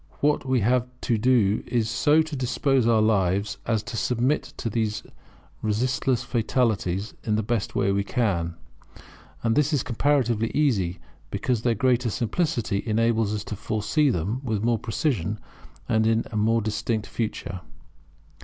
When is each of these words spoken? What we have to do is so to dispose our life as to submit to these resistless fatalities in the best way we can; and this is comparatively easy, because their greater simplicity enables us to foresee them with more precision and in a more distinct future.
What 0.19 0.47
we 0.47 0.61
have 0.61 0.87
to 1.01 1.19
do 1.19 1.63
is 1.67 1.87
so 1.87 2.23
to 2.23 2.35
dispose 2.35 2.87
our 2.87 3.03
life 3.03 3.57
as 3.67 3.83
to 3.83 3.95
submit 3.95 4.41
to 4.57 4.67
these 4.67 5.03
resistless 5.61 6.23
fatalities 6.23 7.13
in 7.23 7.35
the 7.35 7.43
best 7.43 7.75
way 7.75 7.91
we 7.91 8.03
can; 8.03 8.55
and 9.43 9.55
this 9.55 9.71
is 9.71 9.83
comparatively 9.83 10.49
easy, 10.55 10.97
because 11.29 11.61
their 11.61 11.75
greater 11.75 12.09
simplicity 12.09 12.81
enables 12.87 13.31
us 13.31 13.43
to 13.43 13.55
foresee 13.55 14.09
them 14.09 14.41
with 14.43 14.63
more 14.63 14.79
precision 14.79 15.39
and 15.87 16.07
in 16.07 16.23
a 16.31 16.35
more 16.35 16.63
distinct 16.63 17.05
future. 17.05 17.61